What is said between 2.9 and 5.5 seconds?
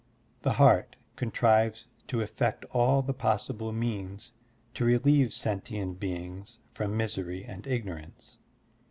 the possible means to relieve